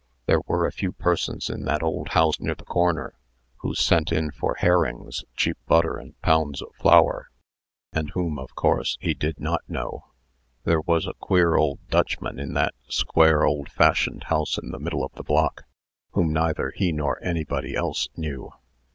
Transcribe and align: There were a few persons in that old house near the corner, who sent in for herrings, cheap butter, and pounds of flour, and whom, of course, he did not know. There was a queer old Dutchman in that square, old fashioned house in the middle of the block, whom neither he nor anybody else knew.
There 0.25 0.41
were 0.47 0.65
a 0.65 0.71
few 0.71 0.93
persons 0.93 1.47
in 1.47 1.65
that 1.65 1.83
old 1.83 2.07
house 2.17 2.39
near 2.39 2.55
the 2.55 2.63
corner, 2.65 3.13
who 3.57 3.75
sent 3.75 4.11
in 4.11 4.31
for 4.31 4.55
herrings, 4.55 5.23
cheap 5.35 5.57
butter, 5.67 5.95
and 5.97 6.19
pounds 6.23 6.59
of 6.59 6.73
flour, 6.73 7.29
and 7.93 8.09
whom, 8.09 8.39
of 8.39 8.55
course, 8.55 8.97
he 8.99 9.13
did 9.13 9.39
not 9.39 9.61
know. 9.69 10.05
There 10.63 10.81
was 10.81 11.05
a 11.05 11.13
queer 11.13 11.55
old 11.55 11.87
Dutchman 11.89 12.39
in 12.39 12.55
that 12.55 12.73
square, 12.89 13.43
old 13.45 13.69
fashioned 13.69 14.23
house 14.23 14.57
in 14.57 14.71
the 14.71 14.79
middle 14.79 15.03
of 15.05 15.11
the 15.13 15.23
block, 15.23 15.65
whom 16.13 16.33
neither 16.33 16.71
he 16.75 16.91
nor 16.91 17.23
anybody 17.23 17.75
else 17.75 18.07
knew. 18.17 18.49